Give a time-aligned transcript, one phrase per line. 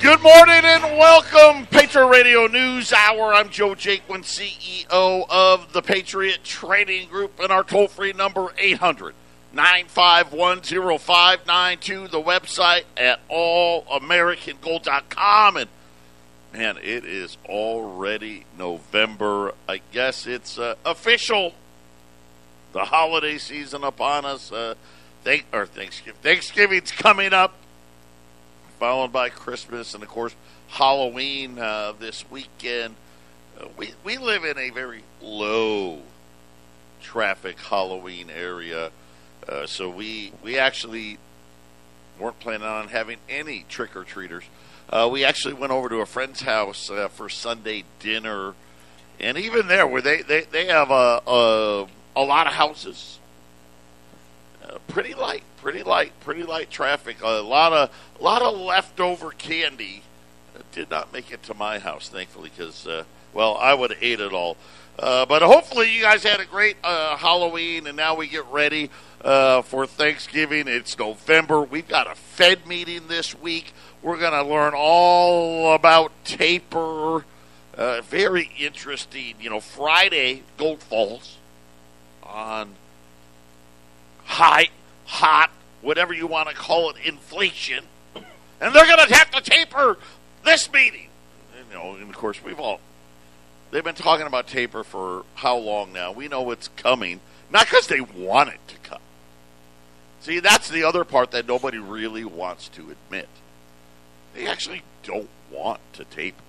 [0.00, 3.34] Good morning and welcome, Patriot Radio News Hour.
[3.34, 9.14] I'm Joe Jaquin, CEO of the Patriot Trading Group, and our toll free number 800
[9.52, 12.08] 951 0592.
[12.08, 15.56] The website at allamericangold.com.
[15.58, 15.68] And
[16.54, 19.52] man, it is already November.
[19.68, 21.52] I guess it's uh, official.
[22.72, 24.50] The holiday season upon us.
[24.50, 24.76] Uh,
[25.24, 26.22] thank, or Thanksgiving.
[26.22, 27.52] Thanksgiving's coming up
[28.80, 30.34] followed by Christmas and, of course,
[30.68, 32.94] Halloween uh, this weekend.
[33.60, 35.98] Uh, we, we live in a very low
[37.02, 38.90] traffic Halloween area,
[39.46, 41.18] uh, so we, we actually
[42.18, 44.44] weren't planning on having any trick or treaters.
[44.88, 48.54] Uh, we actually went over to a friend's house uh, for Sunday dinner,
[49.20, 53.18] and even there, where they, they, they have a, a, a lot of houses,
[54.88, 57.18] pretty light pretty light, pretty light traffic.
[57.22, 60.02] A lot of a lot of leftover candy.
[60.72, 64.20] Did not make it to my house, thankfully, because uh, well, I would have ate
[64.20, 64.56] it all.
[64.98, 68.90] Uh, but hopefully, you guys had a great uh, Halloween, and now we get ready
[69.24, 70.68] uh, for Thanksgiving.
[70.68, 71.62] It's November.
[71.62, 73.72] We've got a Fed meeting this week.
[74.02, 77.24] We're going to learn all about taper.
[77.76, 79.34] Uh, very interesting.
[79.40, 81.38] You know, Friday, gold falls
[82.22, 82.74] on
[84.30, 84.68] high
[85.06, 85.50] hot,
[85.82, 89.98] whatever you want to call it, inflation, and they're going to have to taper
[90.44, 91.08] this meeting.
[91.68, 92.80] You know, and of course, we've all
[93.70, 96.12] they've been talking about taper for how long now?
[96.12, 97.20] We know it's coming,
[97.50, 99.02] not because they want it to come.
[100.20, 103.28] See, that's the other part that nobody really wants to admit.
[104.34, 106.42] They actually don't want to taper.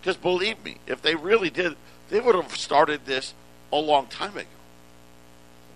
[0.00, 1.76] Because believe me, if they really did,
[2.08, 3.34] they would have started this
[3.72, 4.48] a long time ago.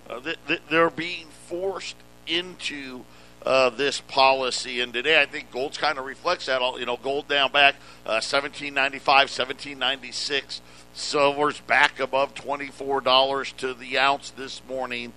[0.09, 0.21] Uh,
[0.69, 3.05] they're being forced into
[3.45, 4.81] uh, this policy.
[4.81, 6.61] And today, I think gold's kind of reflects that.
[6.79, 7.75] You know, gold down back
[8.07, 10.61] uh, 1795, 1796.
[10.95, 15.13] Silver's back above $24 to the ounce this morning.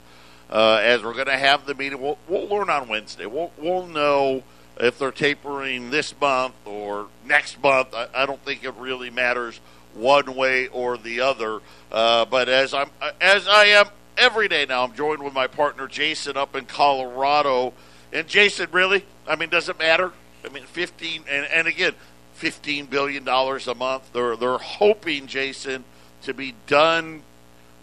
[0.50, 3.26] Uh, as we're going to have the meeting, we'll, we'll learn on Wednesday.
[3.26, 4.44] We'll, we'll know
[4.78, 7.94] if they're tapering this month or next month.
[7.94, 9.60] I, I don't think it really matters
[9.96, 11.62] one way or the other.
[11.92, 12.90] Uh, but as I'm
[13.22, 13.88] as I am
[14.18, 14.84] every day now.
[14.84, 17.74] I'm joined with my partner Jason up in Colorado.
[18.14, 19.06] And Jason, really?
[19.28, 20.12] I mean, does it matter?
[20.44, 21.94] I mean, 15 and, and again,
[22.36, 24.12] 15 billion dollars a month.
[24.14, 25.84] They're they're hoping Jason
[26.24, 27.24] to be done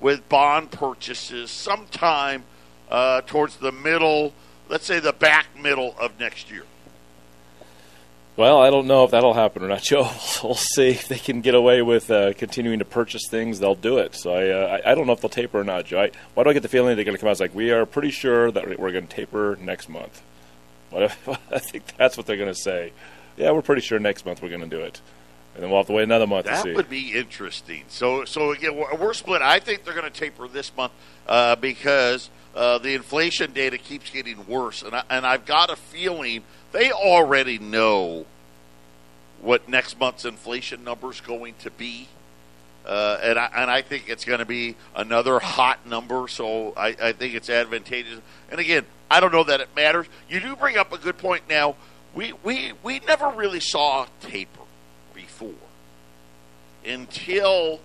[0.00, 2.44] with bond purchases sometime
[2.91, 4.34] uh, towards the middle,
[4.69, 6.64] let's say the back middle of next year.
[8.34, 10.10] Well, I don't know if that'll happen or not, Joe.
[10.43, 13.59] We'll see if they can get away with uh, continuing to purchase things.
[13.59, 14.15] They'll do it.
[14.15, 16.00] So I, uh, I, I, don't know if they'll taper or not, Joe.
[16.00, 17.70] I, why do I get the feeling they're going to come out It's like we
[17.70, 20.22] are pretty sure that we're going to taper next month?
[20.93, 22.93] What if, I think that's what they're going to say.
[23.38, 25.00] Yeah, we're pretty sure next month we're going to do it,
[25.54, 26.75] and then we'll have to wait another month that to see.
[26.75, 27.84] would be interesting.
[27.88, 29.41] So, so again, we're, we're split.
[29.41, 30.93] I think they're going to taper this month
[31.26, 35.76] uh, because uh, the inflation data keeps getting worse, and I, and I've got a
[35.76, 38.26] feeling they already know
[39.40, 42.08] what next month's inflation number is going to be.
[42.86, 46.96] Uh, and, I, and I think it's going to be another hot number, so I,
[47.00, 48.18] I think it's advantageous.
[48.50, 50.06] And again, I don't know that it matters.
[50.28, 51.76] You do bring up a good point now.
[52.14, 54.62] We, we, we never really saw taper
[55.14, 55.50] before
[56.84, 57.80] until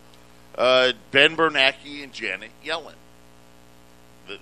[0.57, 2.93] uh, Ben Bernanke and Janet Yellen.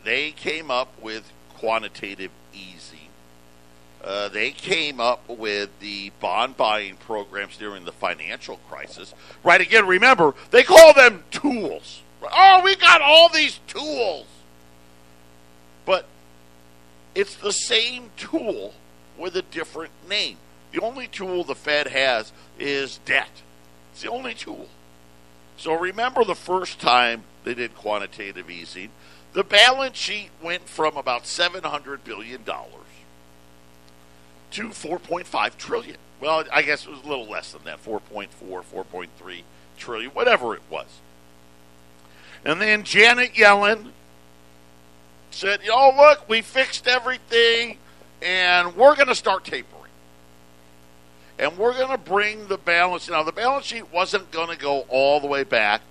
[0.03, 3.04] They came up with quantitative easing
[4.05, 9.15] uh, they came up with the bond buying programs during the financial crisis.
[9.43, 12.03] Right, again, remember, they call them tools.
[12.21, 14.27] Oh, we got all these tools.
[15.85, 16.05] But
[17.15, 18.75] it's the same tool
[19.17, 20.37] with a different name.
[20.71, 23.41] The only tool the Fed has is debt.
[23.93, 24.67] It's the only tool.
[25.57, 28.89] So remember the first time they did quantitative easing,
[29.33, 32.43] the balance sheet went from about $700 billion
[34.55, 35.97] to 4.5 trillion.
[36.21, 39.41] Well, I guess it was a little less than that 4.4, 4.3
[39.77, 40.87] trillion, whatever it was.
[42.45, 43.91] And then Janet Yellen
[45.31, 47.77] said, Oh, look, we fixed everything
[48.21, 49.71] and we're going to start tapering.
[51.37, 53.09] And we're going to bring the balance.
[53.09, 55.81] Now, the balance sheet wasn't going to go all the way back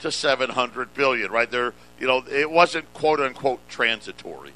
[0.00, 1.50] to 700 billion, right?
[1.50, 4.52] There, you know, it wasn't quote unquote transitory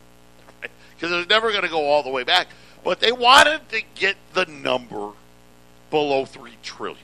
[0.61, 0.71] because
[1.11, 1.13] right?
[1.13, 2.49] it was never going to go all the way back.
[2.85, 5.11] But they wanted to get the number
[5.91, 6.99] below three trillion,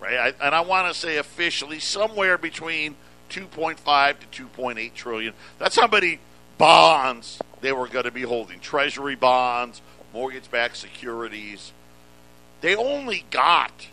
[0.00, 0.16] right?
[0.40, 2.96] I, and I want to say officially somewhere between
[3.30, 5.34] 2.5 to 2.8 trillion.
[5.58, 6.20] That's how many
[6.58, 9.80] bonds they were going to be holding: treasury bonds,
[10.12, 11.72] mortgage-backed securities.
[12.60, 13.88] they only got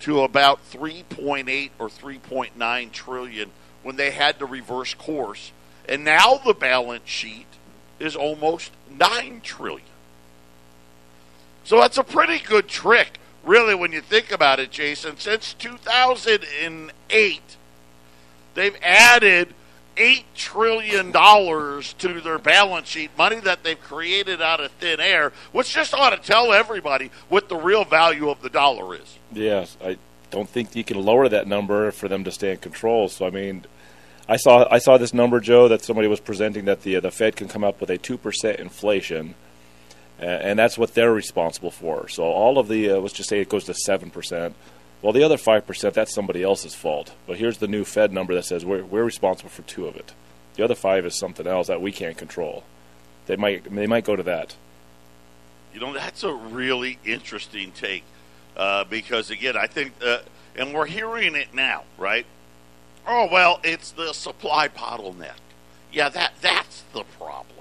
[0.00, 3.50] to about 3.8 or 3.9 trillion
[3.82, 5.52] when they had to reverse course.
[5.88, 7.46] And now the balance sheet
[7.98, 9.86] is almost 9 trillion.
[11.68, 15.18] So that's a pretty good trick, really, when you think about it, Jason.
[15.18, 17.42] Since 2008,
[18.54, 19.52] they've added
[19.94, 25.74] $8 trillion to their balance sheet, money that they've created out of thin air, which
[25.74, 29.18] just ought to tell everybody what the real value of the dollar is.
[29.30, 29.98] Yes, I
[30.30, 33.10] don't think you can lower that number for them to stay in control.
[33.10, 33.66] So, I mean,
[34.26, 37.10] I saw I saw this number, Joe, that somebody was presenting that the uh, the
[37.10, 39.34] Fed can come up with a two percent inflation,
[40.18, 42.08] and that's what they're responsible for.
[42.08, 44.54] So all of the uh, let's just say it goes to seven percent.
[45.02, 47.14] Well, the other five percent that's somebody else's fault.
[47.26, 50.12] But here's the new Fed number that says we're we're responsible for two of it.
[50.54, 52.64] The other five is something else that we can't control.
[53.26, 54.56] They might they might go to that.
[55.72, 58.02] You know, that's a really interesting take
[58.56, 60.18] uh, because again, I think, uh,
[60.56, 62.26] and we're hearing it now, right?
[63.06, 65.38] Oh well, it's the supply bottleneck.
[65.92, 67.57] Yeah, that that's the problem.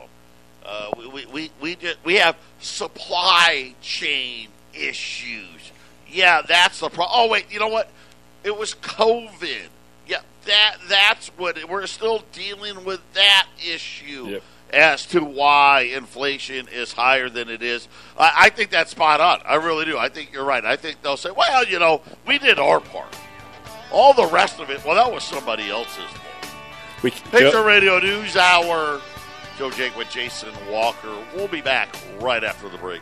[0.67, 5.71] Uh, we, we, we, we, just, we have supply chain issues.
[6.09, 7.09] Yeah, that's the problem.
[7.13, 7.89] Oh wait, you know what?
[8.43, 9.67] It was COVID.
[10.07, 14.27] Yeah, that that's what it, we're still dealing with that issue.
[14.27, 17.87] Yep as to why inflation is higher than it is.
[18.17, 19.41] I, I, think that's spot on.
[19.45, 19.97] I really do.
[19.97, 20.63] I think you're right.
[20.65, 23.15] I think they'll say, well, you know, we did our part.
[23.91, 26.53] All the rest of it, well, that was somebody else's fault.
[27.03, 28.99] We, Picture Joe, Radio News Hour.
[29.57, 31.15] Joe Jaquin with Jason Walker.
[31.35, 33.01] We'll be back right after the break.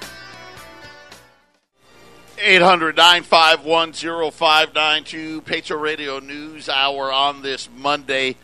[2.41, 3.91] 800 951
[4.31, 5.41] 0592.
[5.41, 8.37] Patriot Radio News Hour on this Monday.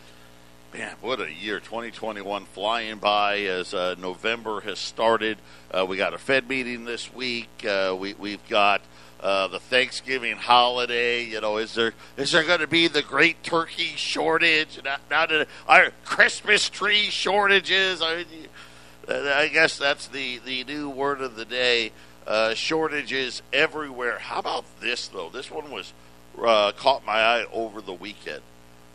[0.74, 1.60] Man, what a year!
[1.60, 5.38] 2021 flying by as uh, November has started.
[5.70, 7.48] Uh, we got a Fed meeting this week.
[7.66, 8.82] Uh, we, we've got
[9.22, 11.24] uh, the Thanksgiving holiday.
[11.24, 14.80] You know, is there is there going to be the great turkey shortage?
[14.84, 18.02] Now, now that our Christmas tree shortages.
[18.02, 18.26] I, mean,
[19.08, 21.92] I guess that's the the new word of the day.
[22.26, 24.18] Uh, shortages everywhere.
[24.18, 25.28] How about this though?
[25.28, 25.92] This one was
[26.40, 28.42] uh, caught my eye over the weekend.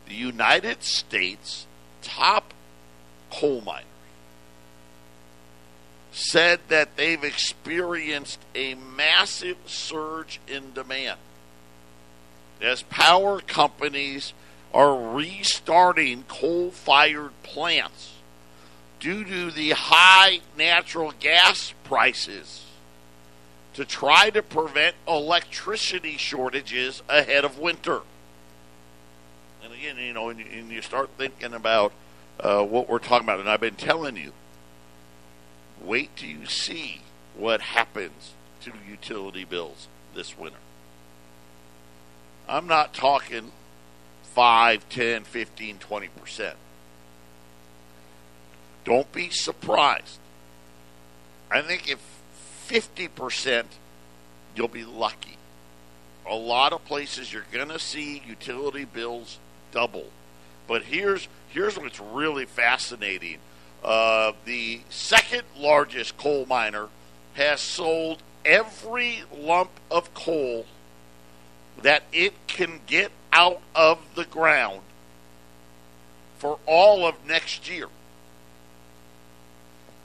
[0.06, 1.66] The United States
[2.00, 2.54] top
[3.30, 3.84] coal miners
[6.18, 11.18] said that they've experienced a massive surge in demand.
[12.60, 14.32] As power companies
[14.74, 18.14] are restarting coal fired plants
[18.98, 22.64] due to the high natural gas prices
[23.74, 28.00] to try to prevent electricity shortages ahead of winter.
[29.62, 31.92] And again, you know, and, you start thinking about
[32.40, 34.32] uh, what we're talking about, and I've been telling you,
[35.84, 37.02] wait till you see
[37.36, 38.32] what happens
[38.62, 40.58] to utility bills this winter.
[42.48, 43.52] I'm not talking
[44.34, 46.54] 5, 10, 15, 20%.
[48.84, 50.18] Don't be surprised.
[51.50, 51.98] I think if
[52.68, 53.64] 50%,
[54.54, 55.36] you'll be lucky.
[56.26, 59.38] A lot of places you're going to see utility bills
[59.72, 60.06] double.
[60.66, 63.38] But here's here's what's really fascinating.
[63.82, 66.88] Uh, the second largest coal miner
[67.34, 70.66] has sold every lump of coal
[71.82, 74.80] that it can get out of the ground
[76.38, 77.88] for all of next year.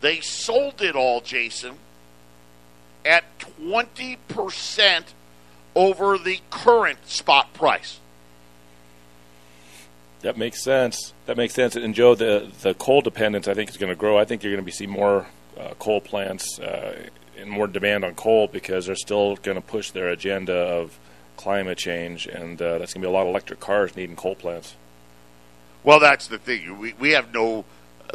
[0.01, 1.77] They sold it all, Jason,
[3.05, 5.03] at 20%
[5.75, 7.99] over the current spot price.
[10.23, 11.13] That makes sense.
[11.25, 11.75] That makes sense.
[11.75, 14.17] And Joe, the the coal dependence I think is going to grow.
[14.17, 15.27] I think you're going to be see more
[15.59, 19.91] uh, coal plants uh, and more demand on coal because they're still going to push
[19.91, 20.97] their agenda of
[21.35, 24.35] climate change, and uh, that's going to be a lot of electric cars needing coal
[24.35, 24.75] plants.
[25.83, 26.79] Well, that's the thing.
[26.79, 27.65] We we have no.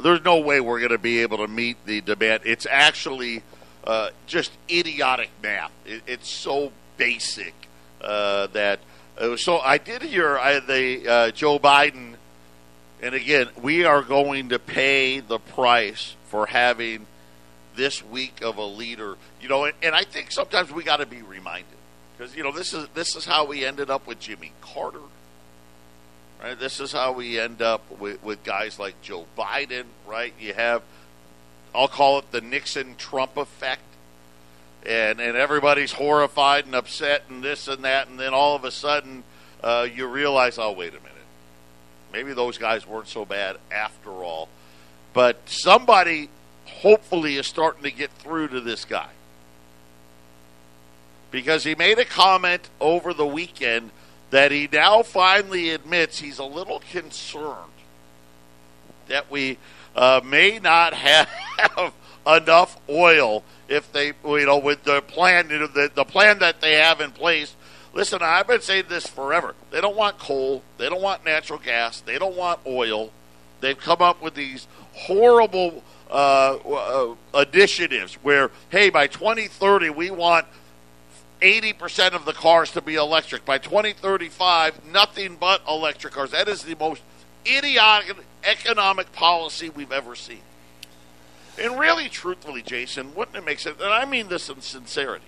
[0.02, 2.42] There's no way we're going to be able to meet the demand.
[2.46, 3.42] It's actually
[3.84, 5.72] uh, just idiotic math.
[5.84, 7.54] It, it's so basic
[8.00, 8.80] uh, that
[9.36, 12.14] so I did hear I, the uh, Joe Biden,
[13.02, 17.06] and again, we are going to pay the price for having
[17.74, 19.16] this weak of a leader.
[19.40, 21.66] You know, and, and I think sometimes we got to be reminded
[22.16, 25.00] because you know this is this is how we ended up with Jimmy Carter.
[26.40, 29.84] Right, this is how we end up with, with guys like Joe Biden.
[30.06, 30.82] Right, you have,
[31.74, 33.82] I'll call it the Nixon Trump effect
[34.86, 38.70] and and everybody's horrified and upset and this and that, and then all of a
[38.70, 39.24] sudden
[39.62, 41.12] uh, you realize, oh wait a minute,
[42.12, 44.48] maybe those guys weren't so bad after all.
[45.12, 46.30] But somebody
[46.66, 49.10] hopefully is starting to get through to this guy.
[51.30, 53.90] because he made a comment over the weekend
[54.30, 57.72] that he now finally admits he's a little concerned
[59.08, 59.58] that we
[59.96, 61.92] uh, may not have
[62.28, 66.60] enough oil if they, you know, with the plan, you know, the, the plan that
[66.60, 67.54] they have in place.
[67.94, 69.54] Listen, I've been saying this forever.
[69.70, 70.62] They don't want coal.
[70.76, 72.00] They don't want natural gas.
[72.00, 73.10] They don't want oil.
[73.60, 80.46] They've come up with these horrible uh, uh, initiatives where, hey, by 2030, we want
[81.40, 83.44] 80% of the cars to be electric.
[83.44, 86.30] By 2035, nothing but electric cars.
[86.32, 87.02] That is the most
[87.46, 90.40] idiotic economic policy we've ever seen.
[91.58, 93.80] And really, truthfully, Jason, wouldn't it make sense?
[93.80, 95.24] And I mean this in sincerity.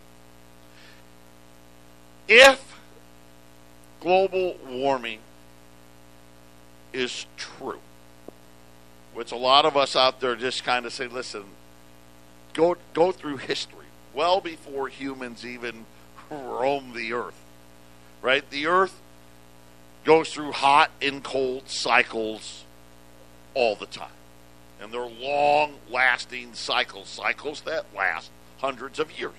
[2.29, 2.77] If
[4.01, 5.19] global warming
[6.93, 7.81] is true,
[9.13, 11.45] which a lot of us out there just kind of say, listen,
[12.53, 15.87] go go through history, well before humans even
[16.31, 17.43] roam the earth.
[18.23, 18.49] Right?
[18.49, 19.01] The earth
[20.05, 22.65] goes through hot and cold cycles
[23.55, 24.11] all the time.
[24.81, 29.33] And they're long lasting cycles, cycles that last hundreds of years.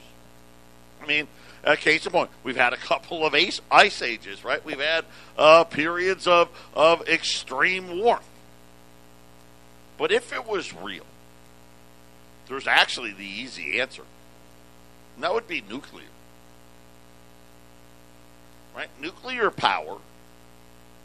[1.01, 1.27] I mean,
[1.63, 4.63] a case in point, we've had a couple of ice, ice ages, right?
[4.63, 5.05] We've had
[5.37, 8.25] uh, periods of, of extreme warmth.
[9.97, 11.05] But if it was real,
[12.47, 14.03] there's actually the easy answer.
[15.15, 16.05] And that would be nuclear.
[18.75, 18.89] Right?
[18.99, 19.97] Nuclear power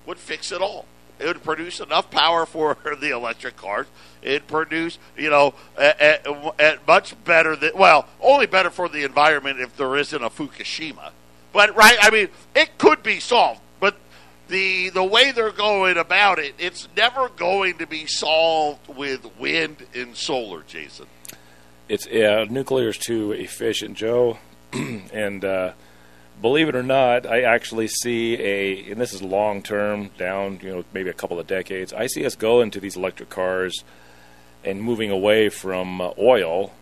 [0.06, 0.86] would fix it all.
[1.18, 3.86] It would produce enough power for the electric cars.
[4.22, 6.26] It'd produce, you know, at,
[6.58, 11.10] at much better than, well, only better for the environment if there isn't a Fukushima.
[11.52, 13.96] But, right, I mean, it could be solved but
[14.48, 19.86] the the way they're going about it, it's never going to be solved with wind
[19.94, 21.06] and solar, Jason.
[21.88, 24.38] It's yeah, nuclear is too efficient, Joe.
[24.72, 25.72] and uh,
[26.40, 30.70] believe it or not, I actually see a, and this is long term, down you
[30.70, 31.92] know maybe a couple of decades.
[31.92, 33.84] I see us go into these electric cars
[34.64, 36.72] and moving away from uh, oil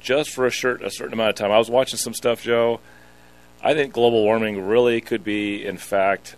[0.00, 1.50] just for a, short, a certain amount of time.
[1.50, 2.80] I was watching some stuff, Joe.
[3.62, 6.36] I think global warming really could be, in fact,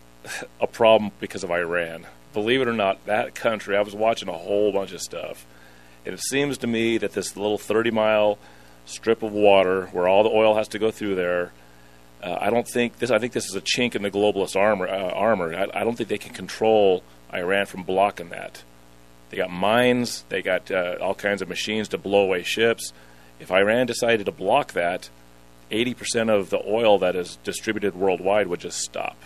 [0.60, 2.06] a problem because of Iran.
[2.34, 5.46] Believe it or not, that country, I was watching a whole bunch of stuff,
[6.04, 8.38] and it seems to me that this little 30 mile
[8.88, 11.52] strip of water where all the oil has to go through there.
[12.22, 13.10] Uh, I don't think this.
[13.10, 14.88] I think this is a chink in the globalist armor.
[14.88, 15.54] Uh, armor.
[15.54, 18.62] I, I, don't think they can control Iran from blocking that.
[19.30, 20.24] They got mines.
[20.28, 22.92] They got uh, all kinds of machines to blow away ships.
[23.38, 25.10] If Iran decided to block that,
[25.70, 29.16] 80% of the oil that is distributed worldwide would just stop.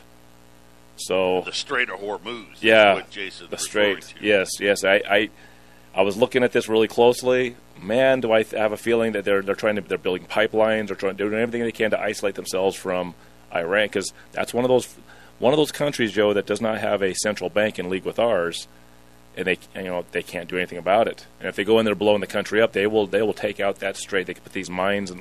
[0.96, 2.56] So the Strait of Hormuz.
[2.60, 4.14] Yeah, Jason the Strait.
[4.20, 4.84] Yes, yes.
[4.84, 5.30] I, I,
[5.94, 7.56] I was looking at this really closely.
[7.80, 10.94] Man, do I have a feeling that they're they're trying to they're building pipelines or
[10.94, 13.14] trying doing everything they can to isolate themselves from
[13.54, 14.88] Iran because that's one of those
[15.38, 18.18] one of those countries, Joe, that does not have a central bank in league with
[18.18, 18.68] ours,
[19.36, 21.26] and they you know they can't do anything about it.
[21.40, 23.60] And if they go in there blowing the country up, they will they will take
[23.60, 24.26] out that strait.
[24.26, 25.20] They can put these mines and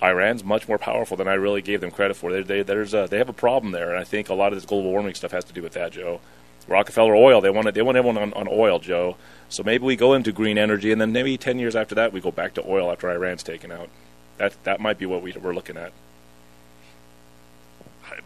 [0.00, 2.32] Iran's much more powerful than I really gave them credit for.
[2.32, 4.56] They, they, there's a, they have a problem there, and I think a lot of
[4.56, 6.20] this global warming stuff has to do with that, Joe.
[6.68, 9.16] Rockefeller Oil, they want they want everyone on, on oil, Joe.
[9.48, 12.20] So maybe we go into green energy, and then maybe ten years after that, we
[12.20, 13.88] go back to oil after Iran's taken out.
[14.36, 15.92] That that might be what we, we're looking at.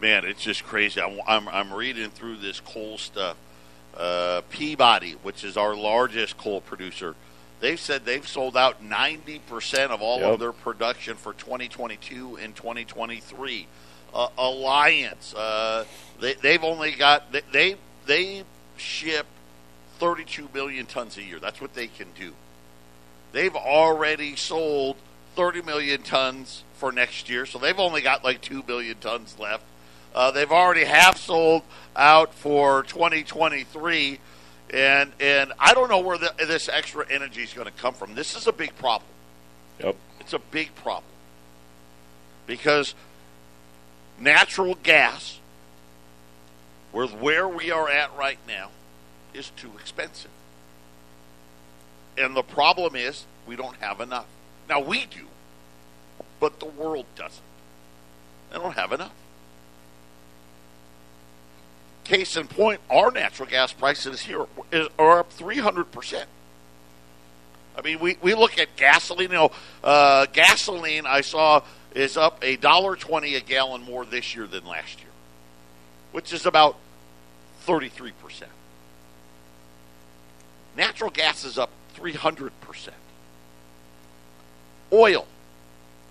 [0.01, 1.01] Man, it's just crazy.
[1.01, 3.37] I'm I'm, I'm reading through this coal stuff.
[3.95, 7.15] Uh, Peabody, which is our largest coal producer,
[7.59, 10.33] they've said they've sold out 90% of all yep.
[10.33, 13.67] of their production for 2022 and 2023.
[14.13, 15.85] Uh, Alliance, uh,
[16.19, 18.43] they, they've only got, they, they, they
[18.77, 19.25] ship
[19.99, 21.39] 32 million tons a year.
[21.39, 22.33] That's what they can do.
[23.31, 24.97] They've already sold
[25.35, 29.63] 30 million tons for next year, so they've only got like 2 billion tons left.
[30.13, 31.63] Uh, they've already half sold
[31.95, 34.19] out for 2023
[34.73, 38.15] and and I don't know where the, this extra energy is going to come from.
[38.15, 39.09] This is a big problem.
[39.79, 41.11] Yep, it's a big problem
[42.47, 42.95] because
[44.19, 45.39] natural gas,
[46.93, 48.69] with where we are at right now,
[49.33, 50.31] is too expensive,
[52.17, 54.27] and the problem is we don't have enough.
[54.69, 55.25] Now we do,
[56.39, 57.41] but the world doesn't.
[58.51, 59.13] They don't have enough.
[62.03, 64.45] Case in point, our natural gas prices here
[64.99, 66.25] are up 300%.
[67.75, 69.31] I mean, we, we look at gasoline.
[69.31, 69.51] You know,
[69.83, 71.61] uh, gasoline I saw
[71.95, 75.09] is up a dollar twenty a gallon more this year than last year,
[76.13, 76.77] which is about
[77.59, 78.51] thirty three percent.
[80.77, 82.95] Natural gas is up three hundred percent.
[84.91, 85.27] Oil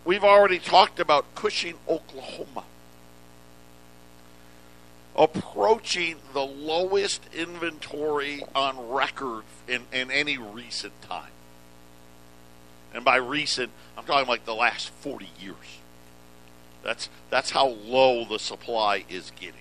[0.04, 2.64] we've already talked about Cushing, Oklahoma,
[5.16, 11.30] approaching the lowest inventory on record in, in any recent time.
[12.94, 15.56] And by recent, I'm talking like the last 40 years.
[16.82, 19.60] That's that's how low the supply is getting.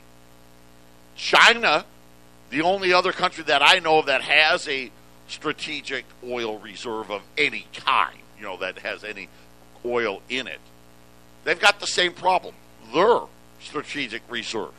[1.16, 1.86] China,
[2.50, 4.92] the only other country that I know of that has a
[5.28, 9.30] strategic oil reserve of any kind, you know, that has any
[9.86, 10.60] oil in it.
[11.44, 12.56] They've got the same problem.
[12.94, 13.22] Their
[13.60, 14.74] strategic reserve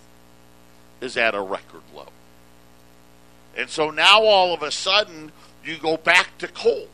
[1.00, 2.08] is at a record low.
[3.56, 5.32] And so now all of a sudden
[5.64, 6.88] you go back to coal.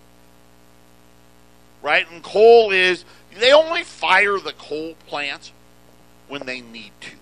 [1.83, 2.11] Right?
[2.11, 3.05] And coal is
[3.39, 5.53] they only fire the coal plants
[6.29, 7.18] when they need to.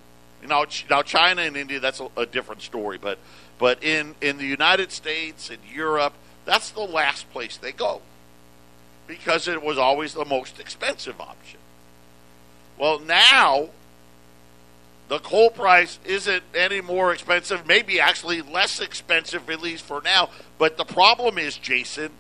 [0.47, 2.99] Now, now China and India, that's a, a different story.
[2.99, 3.19] But
[3.59, 8.03] but in in the United States and Europe, that's the last place they go
[9.07, 11.61] because it was always the most expensive option.
[12.79, 13.71] Well, now
[15.09, 20.31] the coal price isn't any more expensive, maybe actually less expensive, at least for now.
[20.59, 22.11] But the problem is, Jason,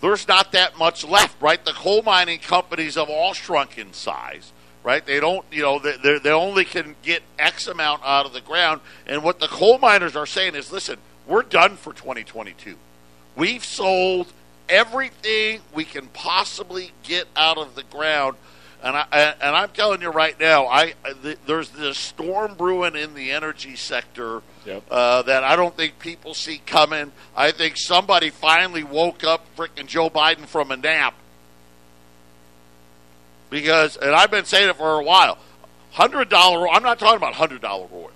[0.00, 1.64] there's not that much left, right?
[1.64, 4.52] The coal mining companies have all shrunk in size,
[4.86, 5.04] right?
[5.04, 8.80] They don't, you know, they, they only can get X amount out of the ground.
[9.04, 12.76] And what the coal miners are saying is, listen, we're done for 2022.
[13.34, 14.32] We've sold
[14.68, 18.36] everything we can possibly get out of the ground.
[18.80, 20.94] And I and I'm telling you right now, I
[21.46, 24.82] there's this storm brewing in the energy sector Yep.
[24.90, 27.12] uh, that I don't think people see coming.
[27.36, 31.14] I think somebody finally woke up freaking Joe Biden from a nap.
[33.50, 35.38] Because, and I've been saying it for a while,
[35.92, 36.68] hundred dollar.
[36.68, 38.10] I'm not talking about hundred dollar oil.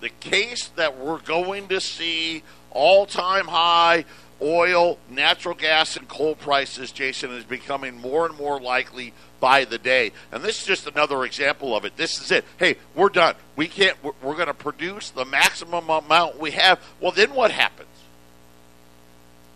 [0.00, 4.06] The case that we're going to see all time high
[4.42, 9.78] oil, natural gas, and coal prices, Jason, is becoming more and more likely by the
[9.78, 10.12] day.
[10.32, 11.96] And this is just another example of it.
[11.96, 12.44] This is it.
[12.58, 13.34] Hey, we're done.
[13.56, 14.02] We can't.
[14.02, 16.80] We're, we're going to produce the maximum amount we have.
[17.00, 17.88] Well, then what happens?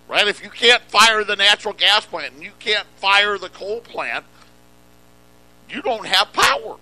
[0.08, 0.28] Right?
[0.28, 4.24] If you can't fire the natural gas plant and you can't fire the coal plant,
[5.68, 6.76] you don't have power.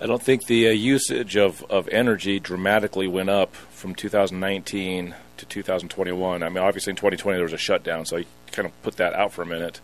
[0.00, 5.46] I don't think the uh, usage of, of energy dramatically went up from 2019 to
[5.46, 6.42] 2021.
[6.42, 9.14] I mean, obviously in 2020 there was a shutdown, so you kind of put that
[9.14, 9.80] out for a minute.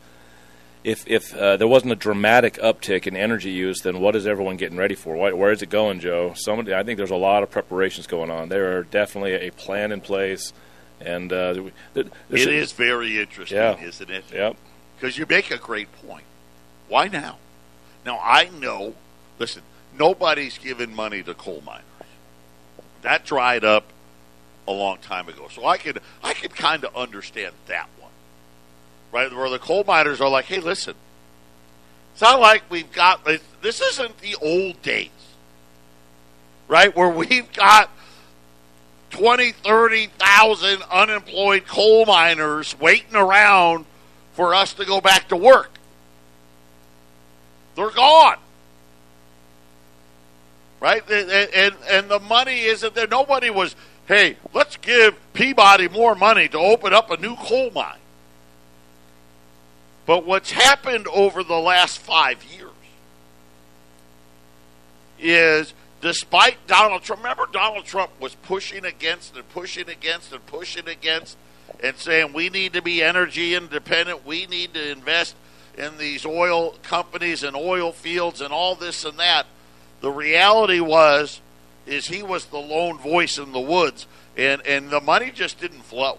[0.85, 4.57] If if uh, there wasn't a dramatic uptick in energy use, then what is everyone
[4.57, 5.17] getting ready for?
[5.17, 6.35] Why, where is it going, Joe?
[6.37, 8.51] Somebody, I think there's a lot of preparations going on.
[8.51, 10.53] There are definitely a plan in place,
[11.05, 11.55] and uh,
[11.95, 13.81] It is very interesting, Yeah.
[13.81, 14.25] isn't it?
[14.33, 14.57] Yep.
[14.97, 16.25] Because you make a great point.
[16.89, 17.39] Why now?
[18.05, 18.95] Now I know.
[19.39, 19.63] Listen,
[19.99, 21.83] nobody's giving money to coal miners.
[23.03, 23.85] That dried up
[24.67, 25.49] a long time ago.
[25.51, 28.11] So I could I could kind of understand that one,
[29.13, 29.33] right?
[29.33, 30.95] Where the coal miners are like, hey, listen,
[32.13, 33.25] it's not like we've got
[33.63, 35.11] this isn't the old days,
[36.69, 36.95] right?
[36.95, 37.91] Where we've got
[39.15, 43.87] 20, 30,000 unemployed coal miners waiting around
[44.33, 45.71] for us to go back to work.
[47.77, 48.39] They're gone.
[50.81, 51.09] Right?
[51.09, 53.07] And, and, and the money isn't there.
[53.07, 53.77] Nobody was,
[54.09, 57.99] hey, let's give Peabody more money to open up a new coal mine.
[60.07, 62.71] But what's happened over the last five years
[65.21, 65.73] is
[66.05, 71.39] despite Donald Trump, remember Donald Trump was pushing against and pushing against and pushing against
[71.83, 75.35] and saying we need to be energy independent, we need to invest
[75.79, 79.47] in these oil companies and oil fields and all this and that.
[80.03, 81.41] The reality was
[81.87, 85.85] is he was the lone voice in the woods and, and the money just didn't
[85.85, 86.19] flow.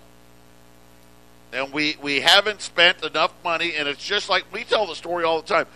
[1.54, 5.24] And we, we haven't spent enough money and it's just like we tell the story
[5.24, 5.68] all the time.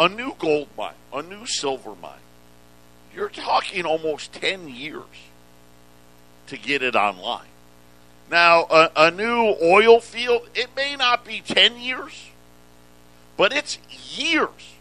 [0.00, 2.18] A new gold mine, a new silver mine.
[3.14, 5.02] You're talking almost 10 years
[6.48, 7.46] to get it online.
[8.30, 12.28] Now, a, a new oil field, it may not be 10 years,
[13.36, 13.78] but it's
[14.16, 14.74] years.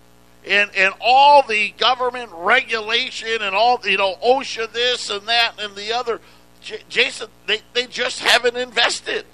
[0.46, 5.76] And, and all the government regulation and all, you know, OSHA this and that and
[5.76, 6.22] the other,
[6.62, 9.26] J- Jason, they, they just haven't invested.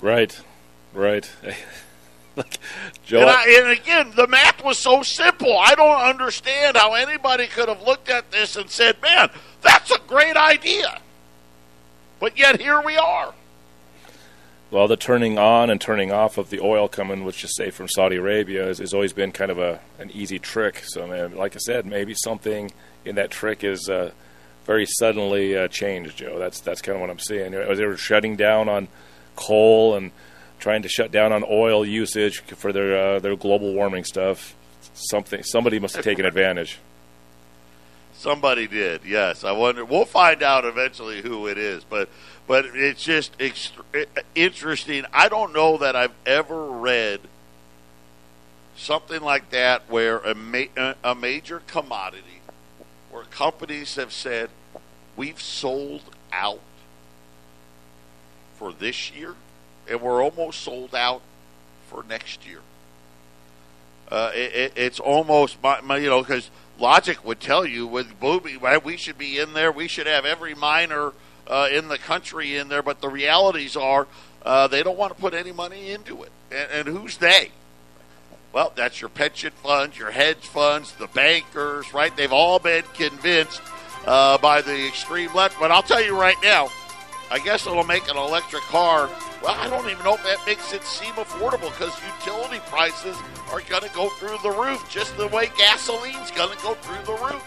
[0.00, 0.38] Right.
[0.92, 1.30] Right.
[2.36, 2.58] like,
[3.04, 5.56] Joe, And, I, and again, the math was so simple.
[5.58, 9.30] I don't understand how anybody could have looked at this and said, man,
[9.62, 11.00] that's a great idea.
[12.18, 13.34] But yet here we are.
[14.70, 17.86] Well, the turning on and turning off of the oil coming, let's just say from
[17.88, 20.82] Saudi Arabia, has, has always been kind of a an easy trick.
[20.84, 22.72] So, man, like I said, maybe something
[23.04, 24.10] in that trick is uh,
[24.64, 26.40] very suddenly uh, changed, Joe.
[26.40, 27.52] That's that's kind of what I'm seeing.
[27.52, 28.88] They were shutting down on
[29.36, 30.10] coal and
[30.58, 34.54] trying to shut down on oil usage for their uh, their global warming stuff.
[34.94, 36.78] Something somebody must have taken advantage.
[38.16, 39.44] Somebody did, yes.
[39.44, 39.84] I wonder.
[39.84, 42.08] We'll find out eventually who it is, but
[42.46, 43.72] but it's just ext-
[44.34, 45.04] interesting.
[45.12, 47.20] I don't know that I've ever read
[48.76, 52.40] something like that where a ma- a major commodity,
[53.10, 54.50] where companies have said
[55.16, 56.60] we've sold out
[58.56, 59.34] for this year,
[59.88, 61.22] and we're almost sold out
[61.88, 62.60] for next year.
[64.10, 68.18] Uh, it, it, it's almost my, my you know because logic would tell you with
[68.20, 69.72] Booby, right, we should be in there.
[69.72, 71.12] We should have every miner
[71.46, 72.82] uh, in the country in there.
[72.82, 74.06] But the realities are
[74.44, 76.32] uh, they don't want to put any money into it.
[76.50, 77.50] And, and who's they?
[78.52, 82.16] Well, that's your pension funds, your hedge funds, the bankers, right?
[82.16, 83.60] They've all been convinced
[84.06, 85.58] uh, by the extreme left.
[85.58, 86.70] But I'll tell you right now,
[87.30, 89.10] I guess it'll make an electric car.
[89.44, 93.14] Well, I don't even know if that makes it seem affordable because utility prices
[93.52, 97.04] are going to go through the roof, just the way gasoline's going to go through
[97.04, 97.44] the roof.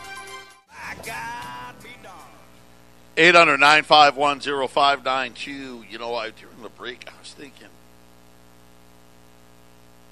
[3.18, 5.86] 800 951 0592.
[5.90, 7.70] You know, I, during the break, I was thinking,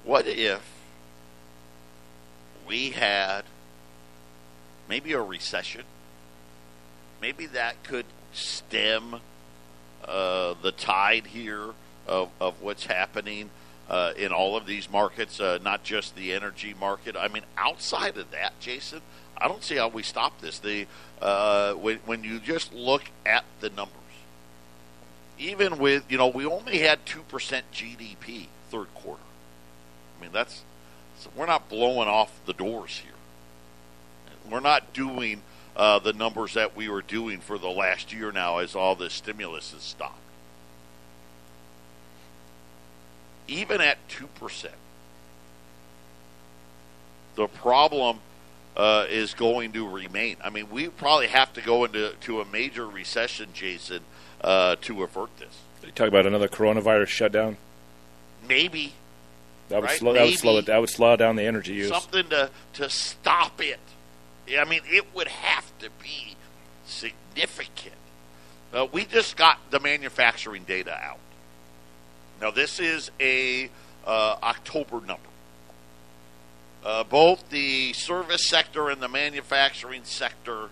[0.02, 0.68] what if
[2.66, 3.44] we had
[4.88, 5.84] maybe a recession?
[7.22, 9.20] Maybe that could stem
[10.06, 11.70] uh, the tide here
[12.06, 13.50] of, of what's happening
[13.88, 17.16] uh, in all of these markets, uh, not just the energy market.
[17.16, 19.00] I mean, outside of that, Jason,
[19.38, 20.58] I don't see how we stop this.
[20.58, 20.86] The
[21.20, 23.94] uh, when, when you just look at the numbers,
[25.38, 29.22] even with you know we only had two percent GDP third quarter.
[30.18, 30.62] I mean that's
[31.18, 33.12] so we're not blowing off the doors here.
[34.50, 35.42] We're not doing
[35.76, 39.10] uh, the numbers that we were doing for the last year now as all the
[39.10, 40.18] stimulus has stopped.
[43.46, 44.66] Even at 2%,
[47.36, 48.18] the problem
[48.76, 50.36] uh, is going to remain.
[50.42, 54.00] I mean, we probably have to go into to a major recession, Jason,
[54.40, 55.60] uh, to avert this.
[55.84, 57.58] You talk about another coronavirus shutdown.
[58.48, 58.94] Maybe
[59.68, 59.98] that would right?
[59.98, 60.12] slow.
[60.14, 60.66] That would slow it.
[60.66, 61.88] That would slow down the energy use.
[61.88, 63.78] Something to to stop it.
[64.48, 66.36] I mean, it would have to be
[66.86, 67.94] significant.
[68.72, 71.18] Uh, we just got the manufacturing data out.
[72.40, 73.70] Now, this is a
[74.06, 75.22] uh, October number.
[76.84, 80.68] Uh, both the service sector and the manufacturing sector,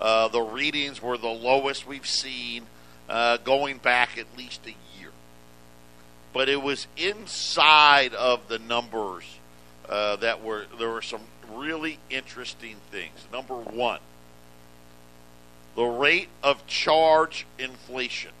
[0.00, 2.66] uh, the readings were the lowest we've seen
[3.08, 5.10] uh, going back at least a year.
[6.32, 9.24] But it was inside of the numbers
[10.74, 13.26] there were some really interesting things.
[13.32, 14.00] Number one,
[15.74, 18.32] the rate of charge inflation.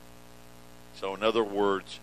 [0.96, 1.98] So, in other words,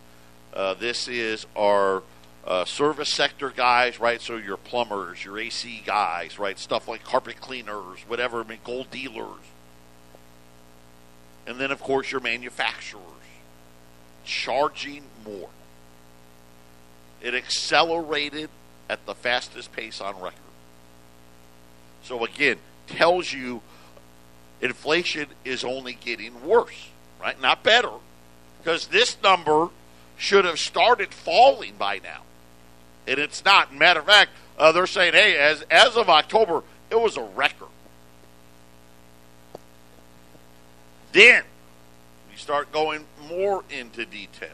[0.53, 2.03] uh, this is our
[2.45, 4.21] uh, service sector guys, right?
[4.21, 6.59] So, your plumbers, your AC guys, right?
[6.59, 9.39] Stuff like carpet cleaners, whatever, I mean, gold dealers.
[11.47, 13.01] And then, of course, your manufacturers
[14.25, 15.49] charging more.
[17.21, 18.49] It accelerated
[18.91, 20.37] at the fastest pace on record.
[22.03, 23.61] So again, tells you
[24.59, 26.89] inflation is only getting worse,
[27.21, 27.41] right?
[27.41, 27.93] Not better,
[28.57, 29.69] because this number
[30.17, 32.23] should have started falling by now,
[33.07, 33.73] and it's not.
[33.73, 37.69] Matter of fact, uh, they're saying, hey, as as of October, it was a record.
[41.13, 41.43] Then
[42.29, 44.49] you start going more into detail.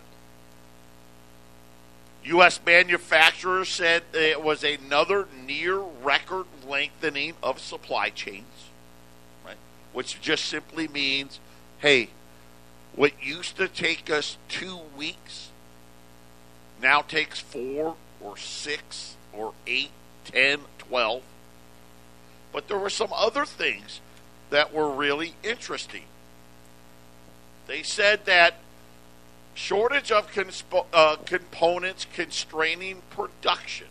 [2.26, 2.60] U.S.
[2.66, 8.70] manufacturers said it was another near record lengthening of supply chains,
[9.46, 9.56] right?
[9.94, 11.40] Which just simply means,
[11.80, 12.10] hey,
[12.96, 15.50] what used to take us two weeks
[16.82, 19.92] now takes four or six or eight,
[20.26, 21.24] ten, twelve.
[22.52, 24.02] But there were some other things
[24.50, 26.06] that were really interesting.
[27.68, 28.56] They said that
[29.58, 33.88] shortage of conspo- uh, components constraining production.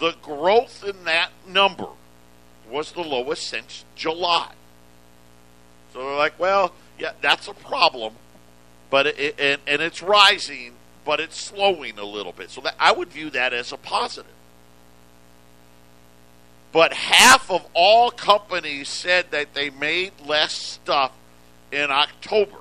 [0.00, 1.88] The growth in that number
[2.68, 4.52] was the lowest since July.
[5.92, 8.14] So they're like, well, yeah, that's a problem,
[8.88, 10.72] but it, and, and it's rising,
[11.04, 12.50] but it's slowing a little bit.
[12.50, 14.32] So that, I would view that as a positive.
[16.72, 21.12] But half of all companies said that they made less stuff
[21.70, 22.58] in October.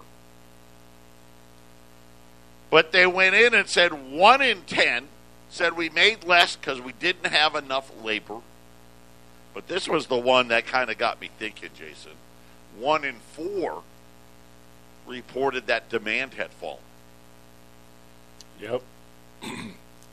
[2.69, 5.07] But they went in and said one in ten
[5.49, 8.39] said we made less because we didn't have enough labor.
[9.53, 12.11] But this was the one that kind of got me thinking, Jason.
[12.77, 13.83] One in four
[15.07, 16.79] reported that demand had fallen.
[18.61, 18.83] Yep.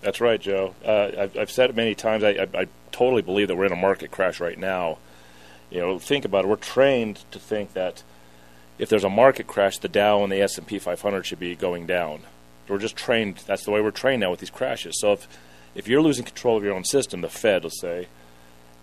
[0.00, 0.74] That's right, Joe.
[0.84, 2.24] Uh, I've, I've, said it many times.
[2.24, 4.98] I, I, I, totally believe that we're in a market crash right now.
[5.70, 6.48] You know, think about it.
[6.48, 8.02] We're trained to think that
[8.78, 12.20] if there's a market crash, the Dow and the S&P 500 should be going down.
[12.68, 13.42] We're just trained.
[13.46, 15.00] That's the way we're trained now with these crashes.
[15.00, 15.28] So if
[15.74, 18.08] if you're losing control of your own system, the Fed, let's say,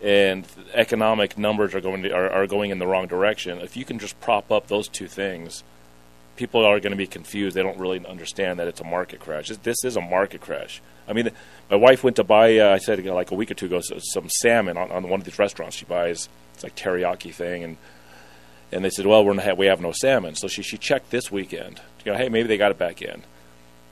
[0.01, 3.85] and economic numbers are going to, are, are going in the wrong direction, if you
[3.85, 5.63] can just prop up those two things,
[6.35, 7.55] people are going to be confused.
[7.55, 9.49] They don't really understand that it's a market crash.
[9.49, 10.81] This is a market crash.
[11.07, 11.29] I mean,
[11.69, 12.57] my wife went to buy.
[12.57, 15.09] Uh, I said you know, like a week or two ago some salmon on, on
[15.09, 15.75] one of these restaurants.
[15.75, 17.77] She buys it's like teriyaki thing, and
[18.71, 20.35] and they said, well, we're have, we have no salmon.
[20.35, 21.81] So she she checked this weekend.
[22.05, 23.23] You know, hey, maybe they got it back in.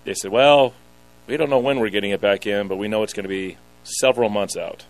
[0.06, 0.74] They said, well,
[1.28, 3.30] we don't know when we're getting it back in, but we know it's going to
[3.30, 4.86] be several months out.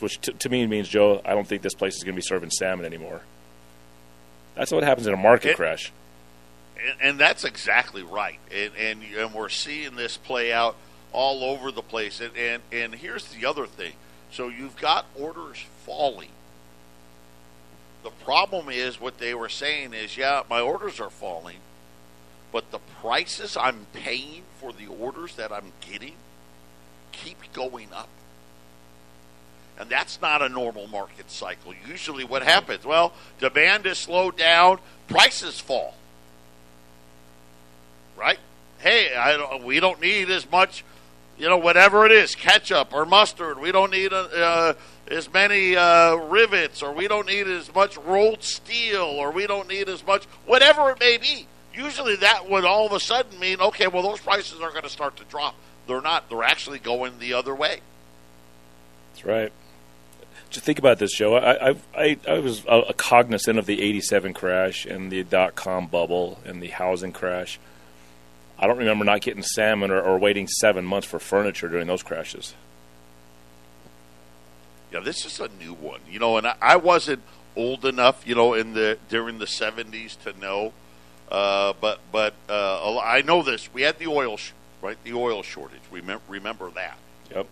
[0.00, 2.26] Which t- to me means, Joe, I don't think this place is going to be
[2.26, 3.22] serving salmon anymore.
[4.54, 5.92] That's what happens in a market it, crash.
[6.84, 8.38] And, and, that's exactly right.
[8.54, 10.76] And, and, and we're seeing this play out
[11.12, 12.20] all over the place.
[12.20, 13.94] And, and and here's the other thing.
[14.30, 16.30] So you've got orders falling.
[18.02, 21.56] The problem is what they were saying is, yeah, my orders are falling,
[22.52, 26.14] but the prices I'm paying for the orders that I'm getting
[27.12, 28.08] keep going up.
[29.78, 31.74] And that's not a normal market cycle.
[31.86, 32.84] Usually, what happens?
[32.84, 35.94] Well, demand is slowed down, prices fall.
[38.16, 38.38] Right?
[38.78, 40.82] Hey, I we don't need as much,
[41.38, 43.58] you know, whatever it is, ketchup or mustard.
[43.58, 44.72] We don't need uh,
[45.08, 49.68] as many uh, rivets, or we don't need as much rolled steel, or we don't
[49.68, 53.60] need as much, whatever it may be usually that would all of a sudden mean,
[53.60, 55.54] okay, well, those prices are going to start to drop.
[55.86, 56.28] They're not.
[56.28, 57.80] They're actually going the other way.
[59.12, 59.52] That's right.
[60.50, 61.36] Just think about this, Joe.
[61.36, 66.38] I, I, I, was a, cognizant of the 87 crash and the dot com bubble
[66.44, 67.58] and the housing crash.
[68.58, 72.02] I don't remember not getting salmon or, or waiting seven months for furniture during those
[72.02, 72.54] crashes.
[74.92, 76.00] Yeah, this is a new one.
[76.08, 77.22] You know, and I, I wasn't
[77.56, 80.72] old enough, you know, in the during the 70s to know
[81.30, 83.72] uh, but but uh, I know this.
[83.72, 84.96] We had the oil, sh- right?
[85.04, 85.80] The oil shortage.
[85.90, 86.98] Remember, remember that.
[87.34, 87.46] Yep.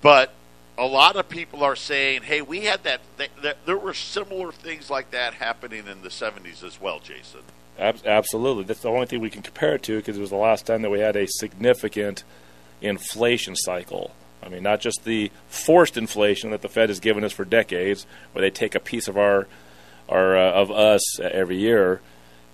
[0.00, 0.32] But
[0.76, 3.00] a lot of people are saying, "Hey, we had that.
[3.16, 7.40] Th- th- there were similar things like that happening in the '70s as well, Jason."
[7.78, 8.64] Ab- absolutely.
[8.64, 10.82] That's the only thing we can compare it to because it was the last time
[10.82, 12.24] that we had a significant
[12.80, 14.12] inflation cycle.
[14.42, 18.06] I mean, not just the forced inflation that the Fed has given us for decades,
[18.32, 19.48] where they take a piece of our
[20.08, 22.00] or uh, of us every year.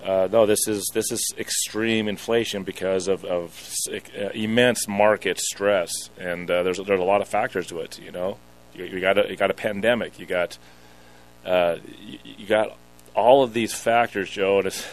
[0.05, 5.91] Uh, no, this is this is extreme inflation because of, of uh, immense market stress,
[6.19, 7.99] and uh, there's there's a lot of factors to it.
[7.99, 8.37] You know,
[8.75, 10.59] you, you got a you got a pandemic, you got
[11.47, 12.77] uh, you, you, got
[13.15, 14.59] all of these factors, Joe.
[14.59, 14.87] And it's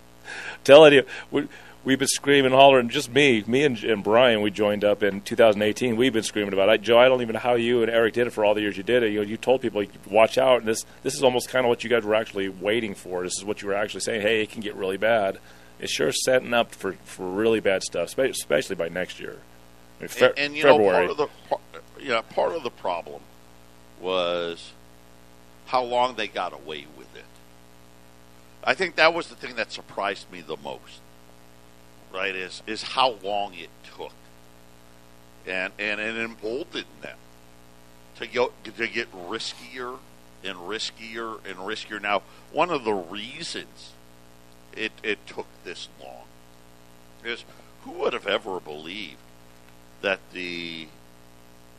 [0.64, 1.48] telling you,
[1.86, 2.90] we've been screaming, hollering.
[2.90, 5.96] Just me, me and, and Brian, we joined up in 2018.
[5.96, 6.82] We've been screaming about it.
[6.82, 8.76] Joe, I don't even know how you and Eric did it for all the years
[8.76, 9.12] you did it.
[9.12, 10.58] You, know, you told people, watch out.
[10.58, 13.22] And this this is almost kind of what you guys were actually waiting for.
[13.22, 14.20] This is what you were actually saying.
[14.20, 15.38] Hey, it can get really bad.
[15.78, 19.38] It's sure setting up for, for really bad stuff, especially by next year.
[19.98, 21.06] I mean, fe- and, and, you February.
[21.06, 21.60] know, part of
[21.96, 23.22] the yeah, part of the problem
[24.00, 24.72] was
[25.66, 27.24] how long they got away with it.
[28.64, 31.00] I think that was the thing that surprised me the most
[32.16, 34.12] right, is is how long it took,
[35.46, 37.18] and and it emboldened them
[38.18, 39.98] to go to get riskier
[40.42, 42.00] and riskier and riskier.
[42.00, 43.92] Now, one of the reasons
[44.74, 46.24] it it took this long
[47.24, 47.44] is
[47.84, 49.18] who would have ever believed
[50.00, 50.88] that the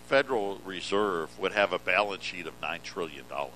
[0.08, 3.54] Federal Reserve would have a balance sheet of nine trillion dollars.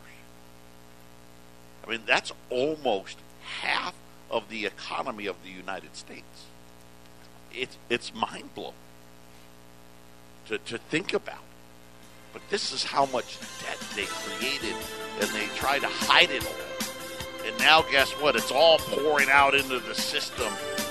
[1.85, 3.17] I mean, that's almost
[3.61, 3.93] half
[4.29, 6.45] of the economy of the United States
[7.53, 8.73] it's it's mind blowing
[10.47, 11.43] to, to think about.
[12.33, 14.75] But this is how much debt they created,
[15.19, 17.45] and they try to hide it all.
[17.45, 18.35] And now, guess what?
[18.35, 20.47] It's all pouring out into the system,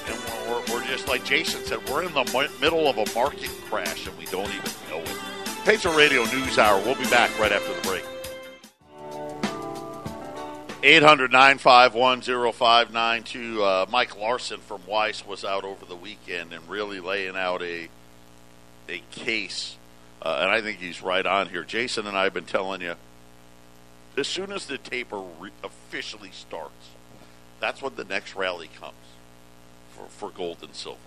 [0.06, 0.18] and
[0.48, 4.16] we're, we're, just like Jason said, we're in the middle of a market crash, and
[4.18, 5.16] we don't even know it.
[5.64, 6.82] Patriot Radio News Hour.
[6.84, 7.69] We'll be back right after
[10.82, 13.62] 800 951 0592.
[13.62, 17.88] Uh, Mike Larson from Weiss was out over the weekend and really laying out a,
[18.88, 19.76] a case.
[20.22, 21.64] Uh, and I think he's right on here.
[21.64, 22.94] Jason and I have been telling you
[24.16, 26.90] as soon as the taper re- officially starts,
[27.60, 28.94] that's when the next rally comes
[29.90, 30.98] for, for gold and silver.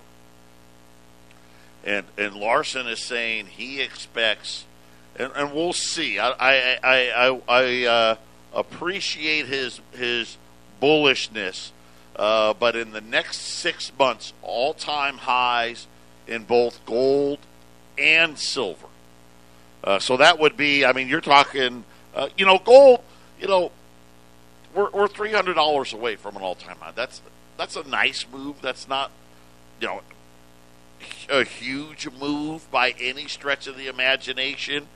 [1.83, 4.65] And, and Larson is saying he expects,
[5.17, 6.17] and, and we'll see.
[6.19, 8.15] I, I, I, I, I uh,
[8.53, 10.37] appreciate his his
[10.81, 11.71] bullishness
[12.15, 15.87] Uh, but in the next six months, all time highs
[16.27, 17.39] in both gold
[17.97, 18.87] and silver.
[19.83, 23.01] Uh, so that would be, I mean, you're talking, uh, you know, gold,
[23.39, 23.71] you know,
[24.75, 26.91] we're, we're $300 away from an all time high.
[26.91, 27.21] That's,
[27.57, 28.61] that's a nice move.
[28.61, 29.11] That's not,
[29.81, 30.01] you know,
[31.29, 34.87] a huge move by any stretch of the imagination.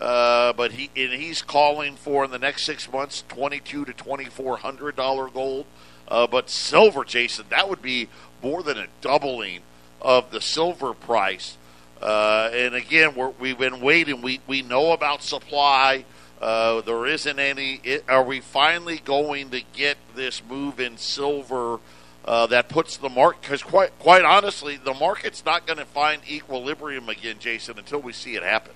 [0.00, 3.92] Uh, but he and he's calling for in the next six months twenty two to
[3.92, 5.66] twenty four hundred dollar gold.
[6.08, 8.08] Uh, but silver, Jason, that would be
[8.42, 9.60] more than a doubling
[10.00, 11.56] of the silver price.
[12.00, 14.22] Uh, and again, we have been waiting.
[14.22, 16.04] We we know about supply.
[16.40, 17.80] Uh, there isn't any.
[17.84, 21.78] It, are we finally going to get this move in silver?
[22.24, 26.22] uh, that puts the market because quite quite honestly, the market's not going to find
[26.28, 28.72] equilibrium again, Jason, until we see it happen.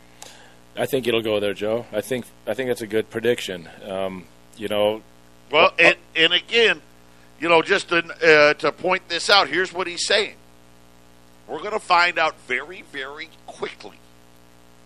[0.76, 1.86] I think it'll go there, Joe.
[1.92, 3.68] I think I think that's a good prediction.
[3.84, 4.24] Um,
[4.56, 5.02] you know,
[5.50, 6.80] well, and, and again,
[7.38, 10.34] you know, just to, uh, to point this out, here's what he's saying.
[11.46, 13.98] We're going to find out very, very quickly